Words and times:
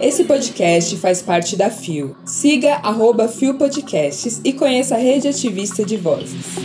Esse 0.00 0.24
podcast 0.24 0.96
faz 0.96 1.22
parte 1.22 1.56
da 1.56 1.70
FIO. 1.70 2.16
Siga 2.24 2.74
arroba 2.82 3.28
FIO 3.28 3.54
Podcasts 3.54 4.40
e 4.44 4.52
conheça 4.52 4.96
a 4.96 4.98
rede 4.98 5.28
ativista 5.28 5.84
de 5.84 5.96
vozes. 5.96 6.56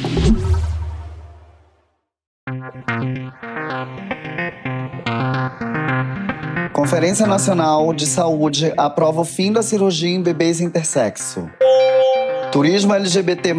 Conferência 6.73 7.27
Nacional 7.27 7.93
de 7.93 8.05
Saúde 8.05 8.73
aprova 8.77 9.21
o 9.21 9.25
fim 9.25 9.51
da 9.51 9.61
cirurgia 9.61 10.09
em 10.09 10.21
bebês 10.21 10.61
intersexo. 10.61 11.49
Turismo 12.51 12.93
LGBT+, 12.93 13.53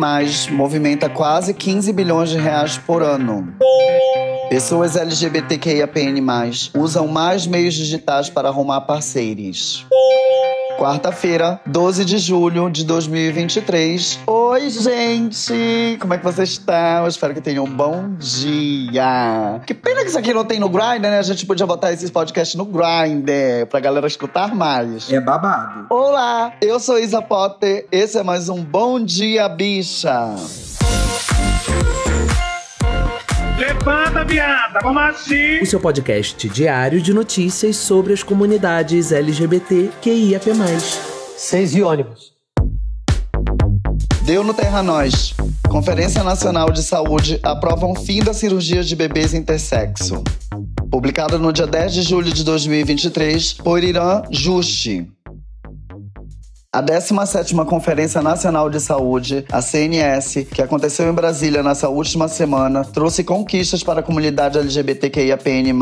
movimenta 0.51 1.09
quase 1.09 1.53
15 1.53 1.93
bilhões 1.93 2.31
de 2.31 2.39
reais 2.39 2.79
por 2.79 3.03
ano. 3.03 3.55
Pessoas 4.49 4.97
LGBTQIAPN+, 4.97 6.23
usam 6.75 7.07
mais 7.07 7.47
meios 7.47 7.75
digitais 7.75 8.31
para 8.31 8.49
arrumar 8.49 8.81
parceiros. 8.81 9.85
Quarta-feira, 10.79 11.61
12 11.67 12.03
de 12.07 12.17
julho 12.17 12.71
de 12.71 12.83
2023. 12.85 14.21
Oi, 14.27 14.71
gente! 14.71 15.99
Como 16.01 16.15
é 16.15 16.19
que 16.19 16.25
vocês 16.25 16.51
estão? 16.51 17.03
Eu 17.03 17.09
espero 17.09 17.35
que 17.35 17.43
tenham 17.43 17.65
um 17.65 17.71
bom 17.71 18.15
dia. 18.15 19.61
Que 19.67 19.75
pena 19.75 20.01
que 20.01 20.09
isso 20.09 20.19
aqui 20.19 20.33
não 20.33 20.47
tem 20.47 20.59
no 20.59 20.71
Grindr, 20.71 21.03
né? 21.11 21.19
A 21.19 21.23
gente 21.23 21.45
podia 21.45 21.67
botar 21.67 21.93
esse 21.93 22.11
podcast 22.11 22.57
no 22.57 22.65
Grindr 22.65 23.67
pra 23.69 23.81
galera 23.81 24.07
escutar 24.07 24.55
mais. 24.55 25.13
É 25.13 25.21
babado. 25.21 25.89
Olá, 25.91 26.55
eu 26.63 26.81
sou 26.81 26.99
Isa 26.99 27.21
Potter. 27.21 27.87
Esse 27.93 28.17
é 28.17 28.23
mais 28.23 28.49
um 28.49 28.65
Bom 28.65 28.99
Dia 28.99 29.47
Bicha. 29.47 30.37
Levanta, 33.79 34.25
viada, 34.25 34.81
vamos 34.83 35.03
assim. 35.03 35.61
O 35.61 35.67
seu 35.67 35.79
podcast 35.79 36.49
diário 36.49 37.01
de 37.01 37.15
notícias 37.15 37.77
sobre 37.77 38.13
as 38.13 38.25
comunidades 38.25 39.13
LGBT 39.13 39.91
QIAP+. 40.03 40.51
Seis 41.37 41.77
e 41.77 41.83
ônibus. 41.83 42.33
Deu 44.23 44.43
no 44.43 44.53
Terra 44.53 44.83
Nós. 44.83 45.33
Conferência 45.69 46.25
Nacional 46.25 46.73
de 46.73 46.83
Saúde 46.83 47.39
aprova 47.43 47.87
um 47.87 47.95
fim 47.95 48.19
da 48.19 48.35
cirurgia 48.35 48.83
de 48.83 48.97
bebês 48.97 49.33
intersexo. 49.33 50.25
Publicado 50.91 51.39
no 51.39 51.53
dia 51.53 51.67
10 51.67 51.95
de 51.95 52.03
julho 52.03 52.33
de 52.33 52.43
2023 52.43 53.53
por 53.53 53.85
Irã 53.85 54.23
Justi. 54.31 55.07
A 56.79 56.83
17ª 56.83 57.65
Conferência 57.65 58.23
Nacional 58.23 58.71
de 58.71 58.79
Saúde, 58.79 59.45
a 59.51 59.61
CNS, 59.61 60.45
que 60.45 60.63
aconteceu 60.63 61.11
em 61.11 61.13
Brasília 61.13 61.61
nessa 61.61 61.89
última 61.89 62.29
semana, 62.29 62.85
trouxe 62.85 63.25
conquistas 63.25 63.83
para 63.83 63.99
a 63.99 64.03
comunidade 64.03 64.59
LGBTQIAPN+, 64.59 65.75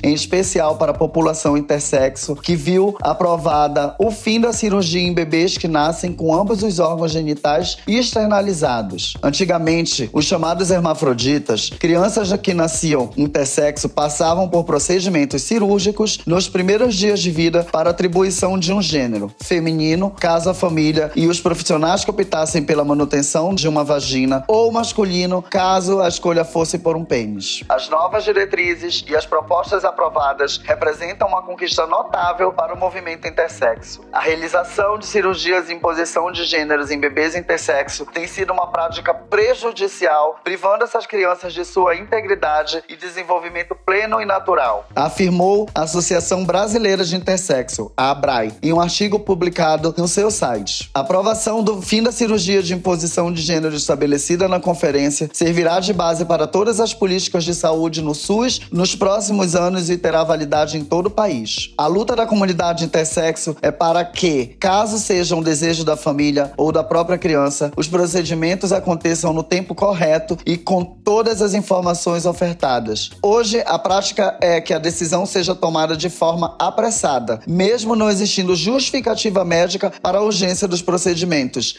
em 0.00 0.14
especial 0.14 0.76
para 0.76 0.92
a 0.92 0.94
população 0.96 1.56
intersexo, 1.56 2.36
que 2.36 2.54
viu 2.54 2.96
aprovada 3.02 3.96
o 3.98 4.12
fim 4.12 4.40
da 4.40 4.52
cirurgia 4.52 5.02
em 5.02 5.12
bebês 5.12 5.58
que 5.58 5.66
nascem 5.66 6.12
com 6.12 6.32
ambos 6.32 6.62
os 6.62 6.78
órgãos 6.78 7.10
genitais 7.10 7.78
externalizados. 7.84 9.16
Antigamente, 9.24 10.08
os 10.12 10.24
chamados 10.24 10.70
hermafroditas, 10.70 11.68
crianças 11.68 12.32
que 12.40 12.54
nasciam 12.54 13.10
intersexo, 13.16 13.88
passavam 13.88 14.48
por 14.48 14.62
procedimentos 14.62 15.42
cirúrgicos 15.42 16.20
nos 16.24 16.48
primeiros 16.48 16.94
dias 16.94 17.18
de 17.18 17.32
vida 17.32 17.66
para 17.72 17.90
atribuição 17.90 18.56
de 18.56 18.72
um 18.72 18.80
gênero, 18.80 19.32
feminino, 19.40 20.10
caso 20.10 20.43
a 20.46 20.54
família 20.54 21.10
e 21.14 21.26
os 21.26 21.40
profissionais 21.40 22.04
que 22.04 22.10
optassem 22.10 22.62
pela 22.62 22.84
manutenção 22.84 23.54
de 23.54 23.68
uma 23.68 23.84
vagina 23.84 24.44
ou 24.48 24.70
masculino, 24.70 25.42
caso 25.42 26.00
a 26.00 26.08
escolha 26.08 26.44
fosse 26.44 26.78
por 26.78 26.96
um 26.96 27.04
pênis. 27.04 27.62
As 27.68 27.88
novas 27.88 28.24
diretrizes 28.24 29.04
e 29.08 29.16
as 29.16 29.26
propostas 29.26 29.84
aprovadas 29.84 30.58
representam 30.64 31.28
uma 31.28 31.42
conquista 31.42 31.86
notável 31.86 32.52
para 32.52 32.74
o 32.74 32.78
movimento 32.78 33.26
intersexo. 33.26 34.02
A 34.12 34.20
realização 34.20 34.98
de 34.98 35.06
cirurgias 35.06 35.70
em 35.70 35.78
posição 35.78 36.30
de 36.30 36.44
gêneros 36.44 36.90
em 36.90 36.98
bebês 36.98 37.34
intersexo 37.34 38.06
tem 38.06 38.26
sido 38.26 38.52
uma 38.52 38.66
prática 38.68 39.14
prejudicial, 39.14 40.40
privando 40.42 40.84
essas 40.84 41.06
crianças 41.06 41.52
de 41.52 41.64
sua 41.64 41.96
integridade 41.96 42.82
e 42.88 42.96
desenvolvimento 42.96 43.74
pleno 43.74 44.20
e 44.20 44.24
natural, 44.24 44.86
afirmou 44.94 45.68
a 45.74 45.82
Associação 45.82 46.44
Brasileira 46.44 47.04
de 47.04 47.16
Intersexo, 47.16 47.92
a 47.96 48.10
ABRAI, 48.10 48.52
em 48.62 48.72
um 48.72 48.80
artigo 48.80 49.20
publicado 49.20 49.94
no 49.96 50.08
seu 50.08 50.23
seu 50.24 50.30
site. 50.30 50.88
A 50.94 51.00
aprovação 51.00 51.62
do 51.62 51.82
fim 51.82 52.02
da 52.02 52.10
cirurgia 52.10 52.62
de 52.62 52.72
imposição 52.72 53.30
de 53.30 53.42
gênero 53.42 53.76
estabelecida 53.76 54.48
na 54.48 54.58
conferência 54.58 55.28
servirá 55.32 55.80
de 55.80 55.92
base 55.92 56.24
para 56.24 56.46
todas 56.46 56.80
as 56.80 56.94
políticas 56.94 57.44
de 57.44 57.54
saúde 57.54 58.00
no 58.00 58.14
SUS 58.14 58.62
nos 58.72 58.94
próximos 58.94 59.54
anos 59.54 59.90
e 59.90 59.98
terá 59.98 60.24
validade 60.24 60.78
em 60.78 60.84
todo 60.84 61.06
o 61.06 61.10
país. 61.10 61.74
A 61.76 61.86
luta 61.86 62.16
da 62.16 62.26
comunidade 62.26 62.84
intersexo 62.84 63.54
é 63.60 63.70
para 63.70 64.02
que, 64.02 64.56
caso 64.58 64.98
seja 64.98 65.36
um 65.36 65.42
desejo 65.42 65.84
da 65.84 65.96
família 65.96 66.52
ou 66.56 66.72
da 66.72 66.82
própria 66.82 67.18
criança, 67.18 67.70
os 67.76 67.86
procedimentos 67.86 68.72
aconteçam 68.72 69.32
no 69.32 69.42
tempo 69.42 69.74
correto 69.74 70.38
e 70.46 70.56
com 70.56 70.82
todas 70.82 71.42
as 71.42 71.52
informações 71.52 72.24
ofertadas. 72.24 73.10
Hoje, 73.22 73.62
a 73.66 73.78
prática 73.78 74.38
é 74.40 74.58
que 74.58 74.72
a 74.72 74.78
decisão 74.78 75.26
seja 75.26 75.54
tomada 75.54 75.94
de 75.94 76.08
forma 76.08 76.56
apressada, 76.58 77.40
mesmo 77.46 77.94
não 77.94 78.08
existindo 78.08 78.56
justificativa 78.56 79.44
médica 79.44 79.92
para 80.00 80.13
para 80.14 80.20
a 80.20 80.26
urgência 80.26 80.68
dos 80.68 80.80
procedimentos. 80.80 81.74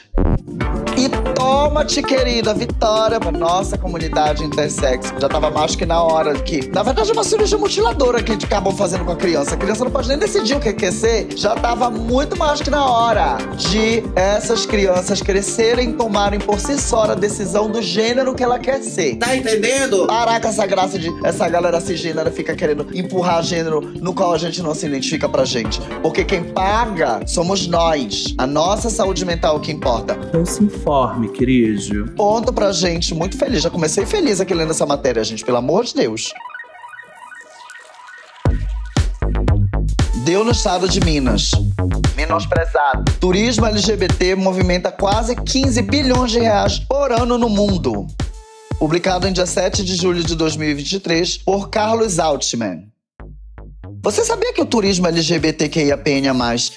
E 0.97 1.09
toma-te, 1.33 2.01
querida, 2.01 2.53
vitória 2.53 3.19
pra 3.19 3.31
nossa 3.31 3.77
comunidade 3.77 4.43
intersexo. 4.43 5.13
Já 5.19 5.27
tava 5.27 5.51
mais 5.51 5.75
que 5.75 5.85
na 5.85 6.01
hora 6.01 6.33
que. 6.35 6.69
Na 6.69 6.83
verdade, 6.83 7.09
é 7.09 7.13
uma 7.13 7.23
cirurgia 7.23 7.57
mutiladora 7.57 8.23
que 8.23 8.31
acabam 8.31 8.73
fazendo 8.73 9.03
com 9.03 9.11
a 9.11 9.15
criança. 9.15 9.55
A 9.55 9.57
criança 9.57 9.83
não 9.83 9.91
pode 9.91 10.07
nem 10.07 10.17
decidir 10.17 10.55
o 10.55 10.59
que 10.59 10.71
quer 10.71 10.93
ser. 10.93 11.27
Já 11.35 11.53
tava 11.55 11.91
muito 11.91 12.37
mais 12.37 12.61
que 12.61 12.69
na 12.69 12.85
hora 12.89 13.37
de 13.57 14.03
essas 14.15 14.65
crianças 14.65 15.21
crescerem 15.21 15.89
e 15.89 15.93
tomarem 15.93 16.39
por 16.39 16.59
si 16.59 16.79
só 16.79 17.03
a 17.03 17.15
decisão 17.15 17.69
do 17.69 17.81
gênero 17.81 18.33
que 18.33 18.43
ela 18.43 18.57
quer 18.57 18.81
ser. 18.81 19.17
Tá 19.17 19.35
entendendo? 19.35 20.07
Parar 20.07 20.39
com 20.39 20.47
essa 20.47 20.65
graça 20.65 20.97
de 20.97 21.09
essa 21.25 21.47
galera 21.49 21.81
cisgênera 21.81 22.31
fica 22.31 22.55
querendo 22.55 22.87
empurrar 22.93 23.43
gênero 23.43 23.81
no 24.01 24.13
qual 24.13 24.33
a 24.33 24.37
gente 24.37 24.61
não 24.61 24.73
se 24.73 24.85
identifica 24.85 25.27
pra 25.27 25.43
gente. 25.43 25.81
Porque 26.01 26.23
quem 26.23 26.43
paga 26.43 27.21
somos 27.27 27.67
nós. 27.67 28.24
A 28.37 28.47
nossa 28.47 28.89
saúde 28.89 29.25
mental 29.25 29.55
é 29.55 29.57
o 29.57 29.61
que 29.61 29.71
importa. 29.71 30.17
Então 30.27 30.45
se 30.45 30.63
informe, 30.63 31.29
querido. 31.29 32.11
Ponto 32.15 32.51
pra 32.53 32.71
gente, 32.71 33.13
muito 33.13 33.37
feliz. 33.37 33.61
Já 33.61 33.69
comecei 33.69 34.05
feliz 34.05 34.39
aqui 34.39 34.53
lendo 34.53 34.71
essa 34.71 34.85
matéria, 34.85 35.23
gente, 35.23 35.43
pelo 35.43 35.57
amor 35.57 35.83
de 35.85 35.93
Deus. 35.93 36.33
Deu 40.23 40.43
no 40.43 40.51
estado 40.51 40.89
de 40.89 40.99
Minas. 41.01 41.51
Menosprezado. 42.15 43.11
Turismo 43.19 43.65
LGBT 43.65 44.35
movimenta 44.35 44.91
quase 44.91 45.35
15 45.35 45.81
bilhões 45.83 46.31
de 46.31 46.39
reais 46.39 46.79
por 46.79 47.11
ano 47.11 47.37
no 47.37 47.49
mundo. 47.49 48.07
Publicado 48.79 49.27
em 49.27 49.33
dia 49.33 49.45
7 49.45 49.83
de 49.83 49.95
julho 49.95 50.23
de 50.23 50.35
2023 50.35 51.37
por 51.37 51.69
Carlos 51.69 52.17
Altman. 52.19 52.94
Você 54.05 54.23
sabia 54.23 54.53
que 54.53 54.61
o 54.61 54.65
turismo 54.67 55.07
LGBTQIAPN+, 55.07 56.29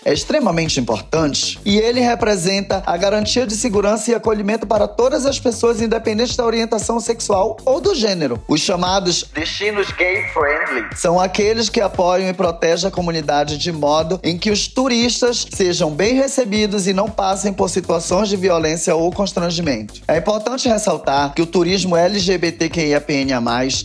é 0.02 0.14
extremamente 0.14 0.80
importante? 0.80 1.60
E 1.62 1.76
ele 1.76 2.00
representa 2.00 2.82
a 2.86 2.96
garantia 2.96 3.46
de 3.46 3.54
segurança 3.54 4.10
e 4.10 4.14
acolhimento 4.14 4.66
para 4.66 4.88
todas 4.88 5.26
as 5.26 5.38
pessoas, 5.38 5.82
independente 5.82 6.34
da 6.34 6.46
orientação 6.46 6.98
sexual 6.98 7.58
ou 7.66 7.82
do 7.82 7.94
gênero. 7.94 8.42
Os 8.48 8.62
chamados 8.62 9.26
destinos 9.34 9.90
gay-friendly 9.90 10.96
são 10.96 11.20
aqueles 11.20 11.68
que 11.68 11.82
apoiam 11.82 12.30
e 12.30 12.32
protegem 12.32 12.88
a 12.88 12.90
comunidade 12.90 13.58
de 13.58 13.72
modo 13.72 14.18
em 14.22 14.38
que 14.38 14.50
os 14.50 14.66
turistas 14.66 15.46
sejam 15.52 15.90
bem 15.90 16.14
recebidos 16.14 16.86
e 16.86 16.94
não 16.94 17.10
passem 17.10 17.52
por 17.52 17.68
situações 17.68 18.30
de 18.30 18.38
violência 18.38 18.96
ou 18.96 19.12
constrangimento. 19.12 20.00
É 20.08 20.16
importante 20.16 20.66
ressaltar 20.66 21.34
que 21.34 21.42
o 21.42 21.46
turismo 21.46 21.94
LGBTQIAPN+, 21.94 23.34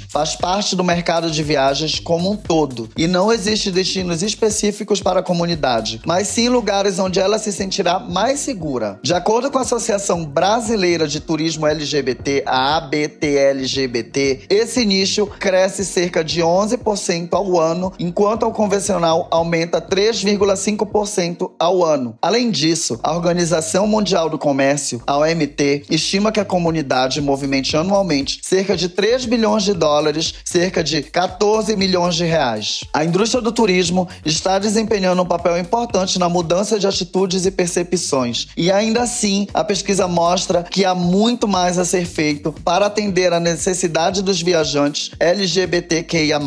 faz 0.08 0.34
parte 0.34 0.78
do 0.78 0.84
mercado 0.84 1.30
de 1.30 1.44
viagens 1.44 2.00
como 2.00 2.32
um 2.32 2.38
todo 2.38 2.90
e 2.96 3.06
não 3.06 3.33
existe 3.34 3.72
destinos 3.72 4.22
específicos 4.22 5.02
para 5.02 5.20
a 5.20 5.24
comunidade, 5.24 6.02
mas 6.06 6.28
sim 6.28 6.50
lugares 6.50 7.00
onde 7.00 7.20
ela 7.20 7.40
se 7.40 7.52
sentirá 7.52 8.00
mais 8.00 8.40
segura. 8.40 9.00
De 9.02 9.14
acordo 9.14 9.50
com 9.50 9.58
a 9.58 9.62
Associação 9.62 10.26
Brasileira 10.26 11.08
de 11.08 11.20
Turismo 11.20 11.66
LGBT, 11.68 12.44
a 12.46 12.78
ABTLGBT, 12.78 14.44
esse 14.50 14.86
nicho 14.86 15.28
cresce 15.28 15.84
cerca 15.84 16.24
de 16.24 16.42
11% 16.42 17.30
ao 17.34 17.60
ano, 17.60 17.92
enquanto 18.00 18.44
o 18.44 18.52
convencional 18.52 19.28
aumenta 19.32 19.82
3,5% 19.82 21.52
ao 21.60 21.84
ano. 21.84 22.18
Além 22.22 22.52
disso, 22.52 23.00
a 23.02 23.16
Organização 23.16 23.88
Mundial 23.88 24.30
do 24.30 24.38
Comércio, 24.38 25.02
a 25.08 25.18
OMT, 25.18 25.86
estima 25.90 26.32
que 26.32 26.40
a 26.40 26.46
comunidade 26.46 27.22
movimente 27.22 27.76
anualmente 27.76 28.40
cerca 28.44 28.78
de 28.78 28.90
3 28.90 29.26
bilhões 29.26 29.64
de 29.64 29.74
dólares, 29.74 30.34
cerca 30.46 30.84
de 30.84 31.02
14 31.02 31.76
milhões 31.76 32.16
de 32.16 32.26
reais. 32.26 32.82
A 32.94 33.04
indústria 33.04 33.23
indústria 33.24 33.42
do 33.42 33.54
turismo 33.54 34.08
está 34.26 34.60
desempenhando 34.60 35.22
um 35.22 35.26
papel 35.26 35.58
importante 35.58 36.20
na 36.20 36.28
mudança 36.28 36.78
de 36.78 36.86
atitudes 36.86 37.46
e 37.46 37.52
percepções. 37.52 38.50
E 38.58 38.70
ainda 38.70 39.02
assim, 39.02 39.48
a 39.54 39.64
pesquisa 39.64 40.10
mostra 40.10 40.64
que 40.64 40.84
há 40.84 40.94
muito 40.94 41.48
mais 41.48 41.80
a 41.80 41.86
ser 41.86 42.06
feito 42.06 42.52
para 42.66 42.88
atender 42.88 43.32
a 43.32 43.40
necessidade 43.40 44.22
dos 44.22 44.42
viajantes 44.42 45.12
LGBTQIA+, 45.18 46.40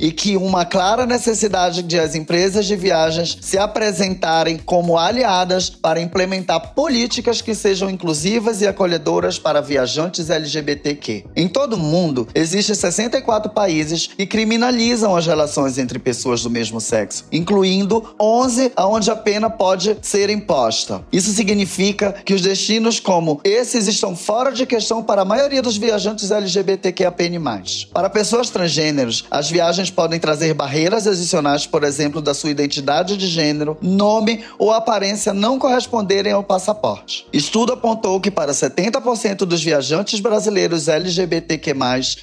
e 0.00 0.10
que 0.10 0.36
uma 0.36 0.64
clara 0.64 1.06
necessidade 1.06 1.82
de 1.84 1.98
as 1.98 2.16
empresas 2.16 2.66
de 2.66 2.74
viagens 2.74 3.38
se 3.40 3.56
apresentarem 3.56 4.58
como 4.58 4.98
aliadas 4.98 5.70
para 5.70 6.00
implementar 6.00 6.74
políticas 6.74 7.40
que 7.40 7.54
sejam 7.54 7.88
inclusivas 7.88 8.60
e 8.60 8.66
acolhedoras 8.66 9.38
para 9.38 9.60
viajantes 9.60 10.30
LGBTQ. 10.30 11.26
Em 11.36 11.46
todo 11.46 11.74
o 11.74 11.78
mundo, 11.78 12.26
existem 12.34 12.74
64 12.74 13.52
países 13.52 14.08
que 14.08 14.26
criminalizam 14.26 15.14
as 15.14 15.26
relações 15.26 15.78
entre 15.82 15.98
pessoas 15.98 16.42
do 16.42 16.50
mesmo 16.50 16.80
sexo, 16.80 17.26
incluindo 17.30 18.14
11 18.18 18.72
onde 18.78 19.10
a 19.10 19.16
pena 19.16 19.50
pode 19.50 19.96
ser 20.00 20.30
imposta. 20.30 21.04
Isso 21.12 21.32
significa 21.32 22.12
que 22.24 22.34
os 22.34 22.40
destinos 22.40 23.00
como 23.00 23.40
esses 23.44 23.86
estão 23.88 24.16
fora 24.16 24.52
de 24.52 24.64
questão 24.64 25.02
para 25.02 25.22
a 25.22 25.24
maioria 25.24 25.60
dos 25.60 25.76
viajantes 25.76 26.30
LGBTQAPN+. 26.30 27.40
Para 27.92 28.08
pessoas 28.08 28.50
transgêneros, 28.50 29.24
as 29.30 29.50
viagens 29.50 29.90
podem 29.90 30.20
trazer 30.20 30.54
barreiras 30.54 31.06
adicionais, 31.06 31.66
por 31.66 31.84
exemplo, 31.84 32.20
da 32.20 32.34
sua 32.34 32.50
identidade 32.50 33.16
de 33.16 33.26
gênero, 33.26 33.76
nome 33.82 34.44
ou 34.58 34.72
aparência 34.72 35.32
não 35.32 35.58
corresponderem 35.58 36.32
ao 36.32 36.44
passaporte. 36.44 37.26
Estudo 37.32 37.72
apontou 37.72 38.20
que 38.20 38.30
para 38.30 38.52
70% 38.52 39.38
dos 39.38 39.62
viajantes 39.62 40.20
brasileiros 40.20 40.88
LGBTQ+, 40.88 41.72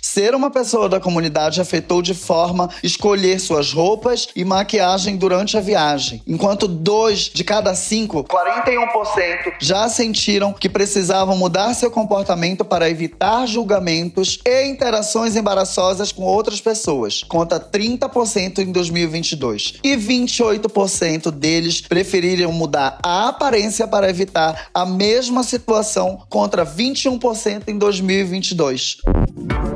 ser 0.01 0.35
uma 0.35 0.49
pessoa 0.49 0.87
da 0.87 0.99
comunidade 0.99 1.61
afetou 1.61 2.01
de 2.01 2.13
forma 2.13 2.69
escolher 2.83 3.39
suas 3.49 3.73
roupas 3.73 4.27
e 4.35 4.45
maquiagem 4.45 5.17
durante 5.17 5.57
a 5.57 5.59
viagem, 5.59 6.21
enquanto 6.27 6.67
dois 6.67 7.31
de 7.33 7.43
cada 7.43 7.73
cinco, 7.73 8.23
41%, 8.25 9.55
já 9.59 9.89
sentiram 9.89 10.53
que 10.53 10.69
precisavam 10.69 11.35
mudar 11.35 11.73
seu 11.73 11.89
comportamento 11.89 12.63
para 12.63 12.87
evitar 12.87 13.47
julgamentos 13.47 14.37
e 14.45 14.67
interações 14.67 15.35
embaraçosas 15.35 16.11
com 16.11 16.21
outras 16.21 16.61
pessoas, 16.61 17.23
conta 17.23 17.59
30% 17.59 18.59
em 18.59 18.71
2022. 18.71 19.79
E 19.83 19.97
28% 19.97 21.31
deles 21.31 21.81
preferiram 21.81 22.51
mudar 22.51 22.99
a 23.03 23.29
aparência 23.29 23.87
para 23.87 24.07
evitar 24.07 24.67
a 24.71 24.85
mesma 24.85 25.41
situação, 25.41 26.21
contra 26.29 26.63
21% 26.63 27.63
em 27.67 27.79
2022. 27.79 28.97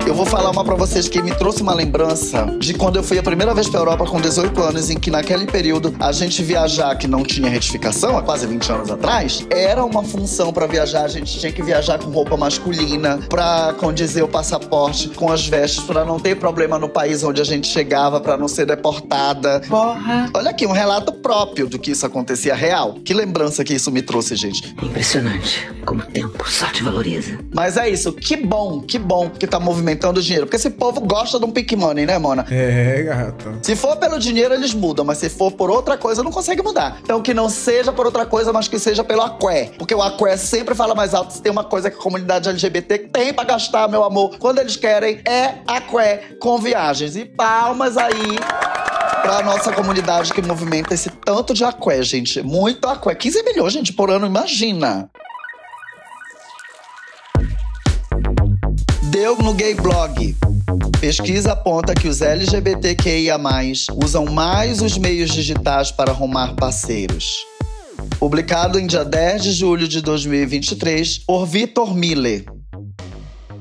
Eu 0.05 0.13
vou 0.13 0.25
falar 0.25 0.51
uma 0.51 0.65
para 0.65 0.75
vocês 0.75 1.07
que 1.07 1.21
me 1.21 1.33
trouxe 1.33 1.61
uma 1.61 1.73
lembrança 1.73 2.45
de 2.59 2.73
quando 2.73 2.97
eu 2.97 3.03
fui 3.03 3.17
a 3.17 3.23
primeira 3.23 3.53
vez 3.53 3.69
pra 3.69 3.79
Europa 3.79 4.05
com 4.05 4.19
18 4.19 4.61
anos, 4.61 4.89
em 4.89 4.99
que 4.99 5.09
naquele 5.09 5.45
período 5.45 5.95
a 5.97 6.11
gente 6.11 6.43
viajar 6.43 6.93
que 6.97 7.07
não 7.07 7.23
tinha 7.23 7.49
retificação, 7.49 8.17
há 8.17 8.21
quase 8.21 8.45
20 8.45 8.69
anos 8.69 8.91
atrás, 8.91 9.47
era 9.49 9.83
uma 9.83 10.03
função 10.03 10.51
para 10.51 10.67
viajar. 10.67 11.05
A 11.05 11.07
gente 11.07 11.39
tinha 11.39 11.51
que 11.53 11.63
viajar 11.63 11.99
com 11.99 12.11
roupa 12.11 12.35
masculina 12.35 13.17
para 13.29 13.73
condizer 13.79 14.23
o 14.23 14.27
passaporte 14.27 15.07
com 15.09 15.31
as 15.31 15.47
vestes, 15.47 15.85
para 15.85 16.03
não 16.03 16.19
ter 16.19 16.35
problema 16.35 16.77
no 16.77 16.89
país 16.89 17.23
onde 17.23 17.41
a 17.41 17.45
gente 17.45 17.67
chegava, 17.67 18.19
para 18.19 18.35
não 18.35 18.49
ser 18.49 18.65
deportada. 18.65 19.61
Porra! 19.69 20.29
Olha 20.33 20.49
aqui, 20.49 20.67
um 20.67 20.73
relato 20.73 21.13
próprio 21.13 21.65
do 21.65 21.79
que 21.79 21.91
isso 21.91 22.05
acontecia 22.05 22.53
real. 22.53 22.95
Que 23.05 23.13
lembrança 23.13 23.63
que 23.63 23.73
isso 23.73 23.89
me 23.89 24.01
trouxe, 24.01 24.35
gente. 24.35 24.75
Impressionante 24.83 25.65
como 25.85 26.01
o 26.01 26.05
tempo 26.05 26.49
só 26.49 26.65
te 26.67 26.83
valoriza. 26.83 27.39
Mas 27.53 27.77
é 27.77 27.89
isso, 27.89 28.11
que 28.11 28.35
bom, 28.35 28.81
que 28.81 28.99
bom 28.99 29.29
que 29.29 29.47
tá 29.47 29.59
movimentando 29.59 29.92
dinheiro. 30.21 30.45
Porque 30.45 30.57
esse 30.57 30.69
povo 30.69 31.01
gosta 31.01 31.39
de 31.39 31.45
um 31.45 31.51
pick 31.51 31.71
money, 31.73 32.05
né, 32.05 32.17
Mona? 32.17 32.45
É, 32.49 33.03
gata. 33.03 33.59
Se 33.61 33.75
for 33.75 33.95
pelo 33.97 34.19
dinheiro, 34.19 34.53
eles 34.53 34.73
mudam, 34.73 35.05
mas 35.05 35.17
se 35.17 35.29
for 35.29 35.51
por 35.51 35.69
outra 35.69 35.97
coisa, 35.97 36.23
não 36.23 36.31
consegue 36.31 36.61
mudar. 36.61 36.97
Então 37.01 37.21
que 37.21 37.33
não 37.33 37.49
seja 37.49 37.91
por 37.91 38.05
outra 38.05 38.25
coisa, 38.25 38.51
mas 38.51 38.67
que 38.67 38.79
seja 38.79 39.03
pelo 39.03 39.21
aqué. 39.21 39.71
Porque 39.77 39.93
o 39.93 40.01
aqué 40.01 40.37
sempre 40.37 40.75
fala 40.75 40.95
mais 40.95 41.13
alto. 41.13 41.33
Se 41.33 41.41
tem 41.41 41.51
uma 41.51 41.63
coisa 41.63 41.89
que 41.89 41.97
a 41.97 42.01
comunidade 42.01 42.49
LGBT 42.49 42.99
tem 42.99 43.33
pra 43.33 43.43
gastar, 43.43 43.87
meu 43.87 44.03
amor, 44.03 44.37
quando 44.37 44.59
eles 44.59 44.75
querem, 44.75 45.21
é 45.25 45.55
aqué 45.67 46.35
com 46.39 46.57
viagens. 46.57 47.15
E 47.15 47.25
palmas 47.25 47.97
aí 47.97 48.37
pra 49.23 49.41
nossa 49.41 49.71
comunidade 49.71 50.33
que 50.33 50.41
movimenta 50.41 50.93
esse 50.93 51.09
tanto 51.09 51.53
de 51.53 51.63
aqué, 51.63 52.03
gente. 52.03 52.41
Muito 52.41 52.87
aqué. 52.87 53.15
15 53.15 53.43
milhões, 53.43 53.73
gente, 53.73 53.93
por 53.93 54.11
ano, 54.11 54.25
imagina. 54.25 55.09
Deu 59.13 59.37
no 59.37 59.53
Gay 59.53 59.75
Blog. 59.75 60.35
Pesquisa 60.99 61.51
aponta 61.51 61.93
que 61.93 62.07
os 62.07 62.19
LGBTQIA+, 62.19 63.37
usam 64.03 64.25
mais 64.25 64.81
os 64.81 64.97
meios 64.97 65.29
digitais 65.29 65.91
para 65.91 66.09
arrumar 66.09 66.55
parceiros. 66.55 67.45
Publicado 68.17 68.79
em 68.79 68.87
dia 68.87 69.05
10 69.05 69.43
de 69.43 69.51
julho 69.51 69.87
de 69.87 70.01
2023 70.01 71.19
por 71.19 71.45
Vitor 71.45 71.95
Miller. 71.95 72.43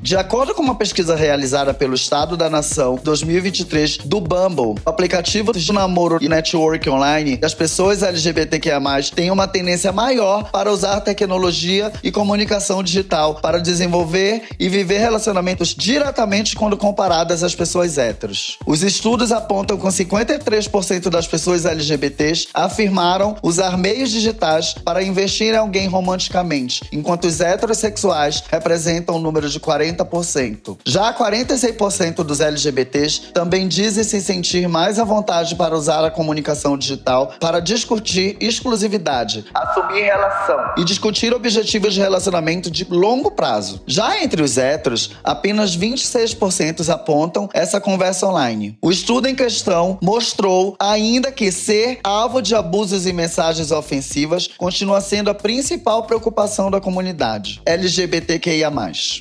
De 0.02 0.16
acordo 0.16 0.52
com 0.52 0.64
uma 0.64 0.74
pesquisa 0.74 1.14
realizada 1.14 1.72
pelo 1.72 1.94
Estado 1.94 2.36
da 2.36 2.50
Nação 2.50 2.98
2023 3.04 3.98
do 3.98 4.20
Bumble, 4.20 4.74
o 4.84 4.90
aplicativo 4.90 5.52
de 5.52 5.72
namoro 5.72 6.18
e 6.20 6.28
network 6.28 6.90
online 6.90 7.36
das 7.36 7.54
pessoas 7.54 8.02
LGBTQIA+, 8.02 8.80
têm 9.14 9.30
uma 9.30 9.46
tendência 9.46 9.92
maior 9.92 10.50
para 10.50 10.72
usar 10.72 11.00
tecnologia 11.02 11.92
e 12.02 12.10
comunicação 12.10 12.82
digital 12.82 13.36
para 13.36 13.60
desenvolver 13.60 14.42
e 14.58 14.68
viver 14.68 14.98
relacionamentos 14.98 15.72
diretamente 15.72 16.56
quando 16.56 16.76
comparadas 16.76 17.44
às 17.44 17.54
pessoas 17.54 17.96
héteros. 17.96 18.58
Os 18.66 18.82
estudos 18.82 19.30
apontam 19.30 19.78
que 19.78 19.86
53% 19.86 21.10
das 21.10 21.28
pessoas 21.28 21.64
LGBTs 21.64 22.48
afirmaram 22.52 23.36
usar 23.40 23.78
meios 23.78 24.10
digitais 24.10 24.74
para 24.84 25.00
investir 25.00 25.54
em 25.54 25.58
alguém 25.58 25.86
romanticamente, 25.86 26.82
enquanto 26.90 27.26
os 27.26 27.40
heterossexuais 27.40 28.42
representam 28.50 29.14
um 29.14 29.20
número 29.20 29.48
de 29.48 29.60
40%. 29.60 29.91
Já 30.84 31.12
46% 31.12 32.22
dos 32.24 32.40
LGBTs 32.40 33.32
também 33.32 33.68
dizem 33.68 34.04
se 34.04 34.20
sentir 34.20 34.68
mais 34.68 34.98
à 34.98 35.04
vontade 35.04 35.54
para 35.54 35.76
usar 35.76 36.04
a 36.04 36.10
comunicação 36.10 36.76
digital 36.76 37.34
para 37.40 37.60
discutir 37.60 38.36
exclusividade, 38.40 39.44
assumir 39.54 40.02
relação 40.02 40.56
e 40.78 40.84
discutir 40.84 41.34
objetivos 41.34 41.94
de 41.94 42.00
relacionamento 42.00 42.70
de 42.70 42.84
longo 42.84 43.30
prazo. 43.30 43.82
Já 43.86 44.22
entre 44.22 44.42
os 44.42 44.58
héteros, 44.58 45.10
apenas 45.24 45.76
26% 45.76 46.88
apontam 46.88 47.48
essa 47.52 47.80
conversa 47.80 48.26
online. 48.26 48.76
O 48.80 48.90
estudo 48.90 49.28
em 49.28 49.34
questão 49.34 49.98
mostrou 50.02 50.76
ainda 50.78 51.32
que 51.32 51.50
ser 51.50 52.00
alvo 52.04 52.40
de 52.40 52.54
abusos 52.54 53.06
e 53.06 53.12
mensagens 53.12 53.70
ofensivas 53.70 54.48
continua 54.58 55.00
sendo 55.00 55.30
a 55.30 55.34
principal 55.34 56.04
preocupação 56.04 56.70
da 56.70 56.80
comunidade 56.80 57.60
LGBTQIA+. 57.66 58.70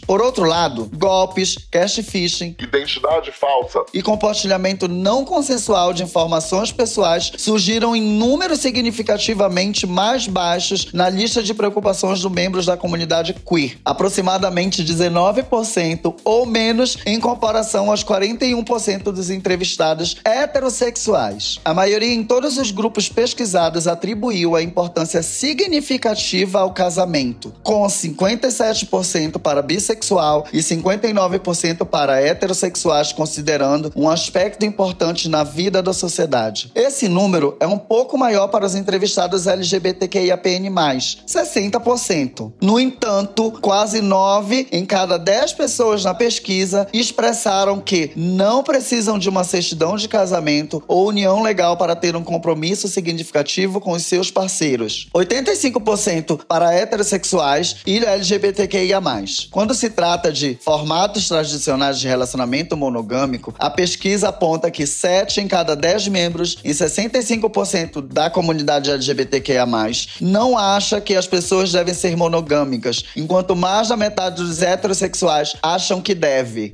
Por 0.05 0.21
outro 0.21 0.45
lado, 0.45 0.60
golpes, 0.69 1.57
cash 1.69 1.99
phishing 2.03 2.55
identidade 2.59 3.31
falsa, 3.31 3.83
e 3.93 4.01
compartilhamento 4.01 4.87
não 4.87 5.25
consensual 5.25 5.93
de 5.93 6.03
informações 6.03 6.71
pessoais 6.71 7.31
surgiram 7.37 7.95
em 7.95 8.01
números 8.01 8.59
significativamente 8.59 9.85
mais 9.85 10.27
baixos 10.27 10.91
na 10.93 11.09
lista 11.09 11.41
de 11.41 11.53
preocupações 11.53 12.21
dos 12.21 12.31
membros 12.31 12.65
da 12.65 12.77
comunidade 12.77 13.33
queer, 13.33 13.77
aproximadamente 13.83 14.83
19% 14.83 16.15
ou 16.23 16.45
menos 16.45 16.97
em 17.05 17.19
comparação 17.19 17.89
aos 17.89 18.03
41% 18.03 19.03
dos 19.03 19.29
entrevistados 19.29 20.17
heterossexuais. 20.23 21.59
A 21.63 21.73
maioria 21.73 22.13
em 22.13 22.23
todos 22.23 22.57
os 22.57 22.71
grupos 22.71 23.09
pesquisados 23.09 23.87
atribuiu 23.87 24.55
a 24.55 24.61
importância 24.61 25.21
significativa 25.21 26.59
ao 26.59 26.73
casamento, 26.73 27.53
com 27.63 27.83
57% 27.85 29.39
para 29.39 29.61
bissexual 29.61 30.45
e 30.53 30.59
59% 30.59 31.85
para 31.85 32.21
heterossexuais, 32.21 33.11
considerando 33.11 33.91
um 33.95 34.09
aspecto 34.09 34.65
importante 34.65 35.29
na 35.29 35.43
vida 35.43 35.81
da 35.81 35.93
sociedade. 35.93 36.71
Esse 36.75 37.07
número 37.07 37.55
é 37.59 37.67
um 37.67 37.77
pouco 37.77 38.17
maior 38.17 38.47
para 38.47 38.65
os 38.65 38.75
entrevistados 38.75 39.47
LGBTQIAPN+, 39.47 40.69
60%. 41.27 42.51
No 42.61 42.79
entanto, 42.79 43.51
quase 43.61 44.01
9 44.01 44.67
em 44.71 44.85
cada 44.85 45.17
10 45.17 45.53
pessoas 45.53 46.03
na 46.03 46.13
pesquisa 46.13 46.87
expressaram 46.93 47.79
que 47.79 48.11
não 48.15 48.63
precisam 48.63 49.17
de 49.17 49.29
uma 49.29 49.43
certidão 49.43 49.95
de 49.95 50.07
casamento 50.07 50.83
ou 50.87 51.07
união 51.07 51.41
legal 51.41 51.77
para 51.77 51.95
ter 51.95 52.15
um 52.15 52.23
compromisso 52.23 52.87
significativo 52.87 53.79
com 53.79 53.91
os 53.91 54.05
seus 54.05 54.31
parceiros. 54.31 55.07
85% 55.13 56.41
para 56.47 56.73
heterossexuais 56.73 57.77
e 57.85 57.99
LGBTQIA+. 58.03 59.01
Quando 59.51 59.73
se 59.73 59.89
trata 59.89 60.31
de 60.31 60.40
formatos 60.61 61.27
tradicionais 61.27 61.99
de 61.99 62.07
relacionamento 62.07 62.75
monogâmico, 62.77 63.53
a 63.57 63.69
pesquisa 63.69 64.29
aponta 64.29 64.71
que 64.71 64.85
7 64.85 65.41
em 65.41 65.47
cada 65.47 65.75
10 65.75 66.07
membros 66.07 66.57
e 66.63 66.71
65% 66.71 68.01
da 68.01 68.29
comunidade 68.29 68.91
LGBTQIA+, 68.91 69.67
não 70.19 70.57
acha 70.57 70.99
que 70.99 71.15
as 71.15 71.27
pessoas 71.27 71.71
devem 71.71 71.93
ser 71.93 72.15
monogâmicas, 72.15 73.05
enquanto 73.15 73.55
mais 73.55 73.89
da 73.89 73.97
metade 73.97 74.37
dos 74.37 74.61
heterossexuais 74.61 75.55
acham 75.61 76.01
que 76.01 76.13
deve. 76.15 76.73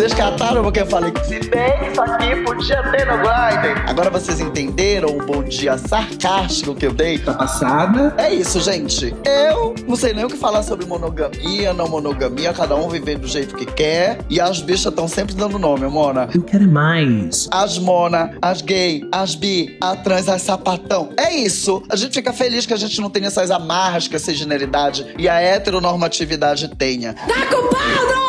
Vocês 0.00 0.14
cataram 0.14 0.62
porque 0.62 0.80
eu 0.80 0.86
falei 0.86 1.10
que 1.10 1.24
se 1.26 1.40
bem 1.50 1.90
isso 1.90 2.00
aqui 2.00 2.36
podia 2.44 2.82
ter 2.90 3.06
no 3.06 3.18
Grindr. 3.18 3.84
Agora 3.86 4.08
vocês 4.08 4.40
entenderam 4.40 5.10
o 5.10 5.26
bom 5.26 5.42
dia 5.42 5.76
sarcástico 5.76 6.74
que 6.74 6.86
eu 6.86 6.92
dei? 6.92 7.18
Tá 7.18 7.34
passada. 7.34 8.14
É 8.16 8.32
isso, 8.32 8.60
gente. 8.60 9.14
Eu 9.24 9.74
não 9.86 9.96
sei 9.96 10.14
nem 10.14 10.24
o 10.24 10.28
que 10.28 10.36
falar 10.36 10.62
sobre 10.62 10.86
monogamia, 10.86 11.74
não 11.74 11.88
monogamia, 11.88 12.52
cada 12.52 12.69
um 12.74 12.88
viver 12.88 13.18
do 13.18 13.26
jeito 13.26 13.54
que 13.54 13.66
quer. 13.66 14.18
E 14.28 14.40
as 14.40 14.60
bichas 14.60 14.86
estão 14.86 15.08
sempre 15.08 15.34
dando 15.34 15.58
nome, 15.58 15.86
Mona. 15.86 16.28
Eu 16.34 16.42
quero 16.42 16.66
mais. 16.68 17.48
As 17.50 17.78
mona, 17.78 18.36
as 18.40 18.62
gay, 18.62 19.06
as 19.12 19.34
bi, 19.34 19.76
a 19.80 19.96
trans, 19.96 20.28
as 20.28 20.42
sapatão. 20.42 21.10
É 21.18 21.34
isso. 21.34 21.82
A 21.88 21.96
gente 21.96 22.14
fica 22.14 22.32
feliz 22.32 22.66
que 22.66 22.74
a 22.74 22.76
gente 22.76 23.00
não 23.00 23.10
tenha 23.10 23.26
essas 23.26 23.50
amarras 23.50 24.08
que 24.08 24.16
a 24.16 24.18
cisgeneridade 24.18 25.06
e 25.18 25.28
a 25.28 25.40
heteronormatividade 25.40 26.68
tenha. 26.76 27.14
Tá 27.14 27.46
com 27.46 27.68
pau, 27.68 28.19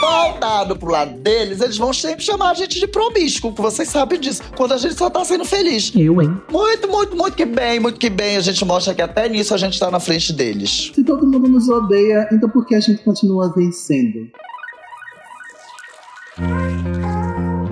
Voltado 0.00 0.76
pro 0.76 0.90
lado 0.90 1.18
deles, 1.20 1.60
eles 1.60 1.76
vão 1.76 1.92
sempre 1.92 2.24
chamar 2.24 2.50
a 2.50 2.54
gente 2.54 2.80
de 2.80 2.86
promíscuo, 2.86 3.52
que 3.52 3.60
vocês 3.60 3.88
sabem 3.88 4.18
disso, 4.18 4.42
quando 4.56 4.72
a 4.72 4.78
gente 4.78 4.94
só 4.94 5.10
tá 5.10 5.24
sendo 5.24 5.44
feliz. 5.44 5.92
Eu, 5.94 6.22
hein? 6.22 6.40
Muito, 6.50 6.88
muito, 6.88 7.16
muito 7.16 7.36
que 7.36 7.44
bem, 7.44 7.78
muito 7.78 7.98
que 7.98 8.08
bem. 8.08 8.36
A 8.36 8.40
gente 8.40 8.64
mostra 8.64 8.94
que 8.94 9.02
até 9.02 9.28
nisso 9.28 9.54
a 9.54 9.58
gente 9.58 9.78
tá 9.78 9.90
na 9.90 10.00
frente 10.00 10.32
deles. 10.32 10.90
Se 10.94 11.04
todo 11.04 11.26
mundo 11.26 11.48
nos 11.48 11.68
odeia, 11.68 12.28
então 12.32 12.48
por 12.48 12.66
que 12.66 12.74
a 12.74 12.80
gente 12.80 13.02
continua 13.02 13.52
vencendo? 13.54 14.30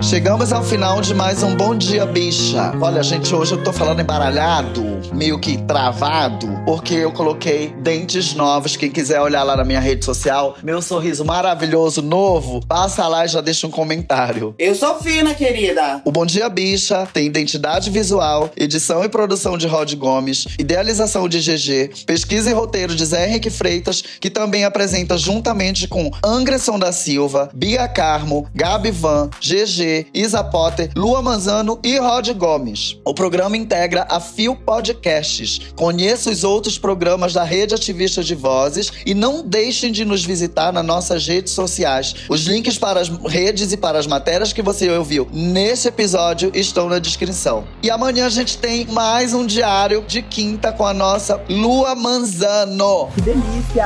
Chegamos 0.09 0.51
ao 0.51 0.63
final 0.63 1.01
de 1.01 1.13
mais 1.13 1.43
um 1.43 1.55
Bom 1.55 1.77
Dia 1.77 2.03
Bicha. 2.03 2.73
Olha, 2.81 3.03
gente, 3.03 3.33
hoje 3.35 3.53
eu 3.53 3.63
tô 3.63 3.71
falando 3.71 4.01
embaralhado, 4.01 4.83
meio 5.13 5.37
que 5.37 5.55
travado, 5.65 6.47
porque 6.65 6.95
eu 6.95 7.11
coloquei 7.11 7.71
dentes 7.77 8.33
novos. 8.33 8.75
Quem 8.75 8.89
quiser 8.89 9.21
olhar 9.21 9.43
lá 9.43 9.55
na 9.55 9.63
minha 9.63 9.79
rede 9.79 10.03
social, 10.03 10.57
meu 10.63 10.81
sorriso 10.81 11.23
maravilhoso, 11.23 12.01
novo, 12.01 12.59
passa 12.65 13.07
lá 13.07 13.23
e 13.23 13.27
já 13.27 13.39
deixa 13.39 13.67
um 13.67 13.69
comentário. 13.69 14.55
Eu 14.57 14.73
sou 14.73 14.95
fina, 14.95 15.35
querida. 15.35 16.01
O 16.03 16.11
Bom 16.11 16.25
Dia 16.25 16.49
Bicha 16.49 17.07
tem 17.13 17.27
identidade 17.27 17.91
visual, 17.91 18.49
edição 18.57 19.03
e 19.03 19.09
produção 19.09 19.59
de 19.59 19.67
Rod 19.67 19.93
Gomes, 19.93 20.47
idealização 20.57 21.29
de 21.29 21.37
GG, 21.37 22.05
pesquisa 22.07 22.49
e 22.49 22.53
roteiro 22.53 22.95
de 22.95 23.05
Zé 23.05 23.27
Henrique 23.27 23.51
Freitas, 23.51 24.03
que 24.19 24.31
também 24.31 24.65
apresenta 24.65 25.19
juntamente 25.19 25.87
com 25.87 26.09
Angresson 26.25 26.79
da 26.79 26.91
Silva, 26.91 27.51
Bia 27.53 27.87
Carmo, 27.87 28.47
Gabi 28.55 28.89
Van, 28.89 29.29
GG, 29.39 29.98
Isa 30.13 30.43
Potter, 30.43 30.91
Lua 30.95 31.21
Manzano 31.21 31.79
e 31.83 31.97
Rod 31.97 32.29
Gomes. 32.33 32.97
O 33.05 33.13
programa 33.13 33.57
integra 33.57 34.05
a 34.09 34.19
Fio 34.19 34.55
Podcasts. 34.55 35.59
Conheça 35.75 36.29
os 36.29 36.43
outros 36.43 36.77
programas 36.77 37.33
da 37.33 37.43
Rede 37.43 37.75
Ativista 37.75 38.23
de 38.23 38.35
Vozes 38.35 38.91
e 39.05 39.13
não 39.13 39.45
deixem 39.45 39.91
de 39.91 40.05
nos 40.05 40.23
visitar 40.23 40.71
nas 40.71 40.85
nossas 40.85 41.27
redes 41.27 41.53
sociais. 41.53 42.15
Os 42.29 42.41
links 42.45 42.77
para 42.77 42.99
as 42.99 43.09
redes 43.09 43.71
e 43.71 43.77
para 43.77 43.99
as 43.99 44.07
matérias 44.07 44.53
que 44.53 44.61
você 44.61 44.89
ouviu 44.89 45.27
nesse 45.31 45.87
episódio 45.87 46.51
estão 46.53 46.89
na 46.89 46.99
descrição. 46.99 47.65
E 47.81 47.89
amanhã 47.89 48.25
a 48.25 48.29
gente 48.29 48.57
tem 48.57 48.85
mais 48.87 49.33
um 49.33 49.45
diário 49.45 50.03
de 50.07 50.21
quinta 50.21 50.71
com 50.71 50.85
a 50.85 50.93
nossa 50.93 51.41
Lua 51.49 51.95
Manzano. 51.95 53.09
Que 53.15 53.21
delícia! 53.21 53.85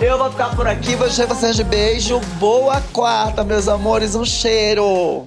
Eu 0.00 0.18
vou 0.18 0.30
ficar 0.30 0.54
por 0.54 0.66
aqui, 0.66 0.94
vou 0.94 1.06
encher 1.06 1.26
vocês 1.26 1.56
de 1.56 1.64
beijo. 1.64 2.20
Boa 2.38 2.80
quarta, 2.92 3.44
meus 3.44 3.68
amores. 3.68 4.14
Um 4.14 4.24
cheiro! 4.24 5.26